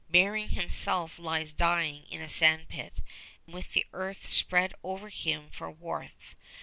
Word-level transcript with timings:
Bering 0.09 0.49
himself 0.49 1.19
lies 1.19 1.53
dying 1.53 2.05
in 2.09 2.23
a 2.23 2.27
sandpit, 2.27 3.03
with 3.45 3.73
the 3.73 3.85
earth 3.93 4.33
spread 4.33 4.73
over 4.83 5.09
him 5.09 5.51
for 5.51 5.69
warmth. 5.69 6.33